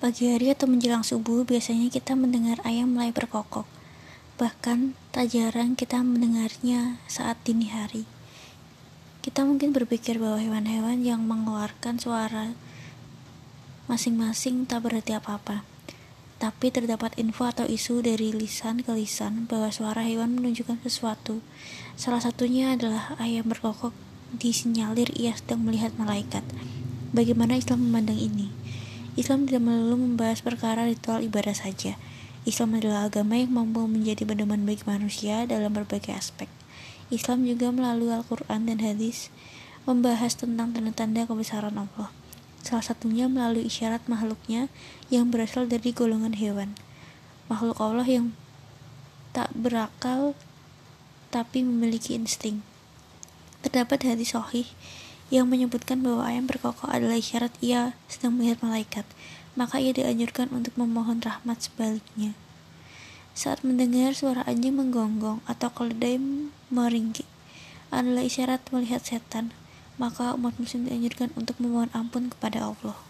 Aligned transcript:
Pagi 0.00 0.32
hari 0.32 0.48
atau 0.48 0.64
menjelang 0.64 1.04
subuh, 1.04 1.44
biasanya 1.44 1.92
kita 1.92 2.16
mendengar 2.16 2.56
ayam 2.64 2.96
mulai 2.96 3.12
berkokok. 3.12 3.68
Bahkan, 4.40 4.96
tak 5.12 5.28
jarang 5.36 5.76
kita 5.76 6.00
mendengarnya 6.00 6.96
saat 7.04 7.36
dini 7.44 7.68
hari. 7.68 8.08
Kita 9.20 9.44
mungkin 9.44 9.76
berpikir 9.76 10.16
bahwa 10.16 10.40
hewan-hewan 10.40 11.04
yang 11.04 11.28
mengeluarkan 11.28 12.00
suara 12.00 12.56
masing-masing 13.92 14.64
tak 14.64 14.88
berarti 14.88 15.12
apa-apa. 15.12 15.68
Tapi 16.40 16.72
terdapat 16.72 17.20
info 17.20 17.44
atau 17.44 17.68
isu 17.68 18.00
dari 18.00 18.32
lisan 18.32 18.80
ke 18.80 18.96
lisan 18.96 19.44
bahwa 19.44 19.68
suara 19.68 20.00
hewan 20.00 20.32
menunjukkan 20.32 20.80
sesuatu. 20.80 21.44
Salah 22.00 22.24
satunya 22.24 22.72
adalah 22.72 23.20
ayam 23.20 23.52
berkokok 23.52 23.92
disinyalir 24.32 25.12
ia 25.12 25.36
sedang 25.36 25.60
melihat 25.60 25.92
malaikat. 26.00 26.40
Bagaimana 27.12 27.60
Islam 27.60 27.84
memandang 27.84 28.16
ini? 28.16 28.59
Islam 29.18 29.50
tidak 29.50 29.66
melulu 29.66 29.98
membahas 29.98 30.38
perkara 30.38 30.86
ritual 30.86 31.18
ibadah 31.18 31.54
saja. 31.54 31.98
Islam 32.46 32.78
adalah 32.78 33.10
agama 33.10 33.34
yang 33.36 33.50
mampu 33.50 33.84
menjadi 33.84 34.22
pedoman 34.22 34.62
bagi 34.62 34.86
manusia 34.86 35.44
dalam 35.50 35.74
berbagai 35.74 36.14
aspek. 36.14 36.46
Islam 37.10 37.42
juga 37.42 37.74
melalui 37.74 38.14
Al-Quran 38.14 38.70
dan 38.70 38.78
hadis 38.78 39.34
membahas 39.82 40.38
tentang 40.38 40.70
tanda-tanda 40.70 41.26
kebesaran 41.26 41.74
Allah. 41.74 42.14
Salah 42.62 42.86
satunya 42.86 43.26
melalui 43.26 43.66
isyarat 43.66 44.06
makhluknya 44.06 44.70
yang 45.10 45.32
berasal 45.32 45.66
dari 45.66 45.90
golongan 45.90 46.38
hewan. 46.38 46.78
Makhluk 47.50 47.76
Allah 47.82 48.06
yang 48.06 48.26
tak 49.34 49.50
berakal 49.56 50.38
tapi 51.34 51.66
memiliki 51.66 52.14
insting. 52.14 52.62
Terdapat 53.66 54.06
hadis 54.06 54.32
sahih 54.38 54.70
yang 55.30 55.46
menyebutkan 55.46 56.02
bahwa 56.02 56.26
ayam 56.26 56.50
berkokok 56.50 56.90
adalah 56.90 57.14
isyarat 57.14 57.54
ia 57.62 57.94
sedang 58.10 58.34
melihat 58.34 58.60
malaikat, 58.66 59.06
maka 59.54 59.78
ia 59.78 59.94
dianjurkan 59.94 60.50
untuk 60.50 60.74
memohon 60.74 61.22
rahmat 61.22 61.62
sebaliknya. 61.62 62.34
Saat 63.32 63.62
mendengar 63.62 64.12
suara 64.12 64.42
anjing 64.44 64.74
menggonggong 64.74 65.38
atau 65.46 65.70
keledai 65.70 66.18
meringkik 66.68 67.26
adalah 67.94 68.26
isyarat 68.26 68.62
melihat 68.74 69.02
setan, 69.06 69.54
maka 69.96 70.34
umat 70.34 70.58
muslim 70.58 70.90
dianjurkan 70.90 71.30
untuk 71.38 71.58
memohon 71.62 71.90
ampun 71.94 72.30
kepada 72.30 72.66
Allah. 72.74 73.09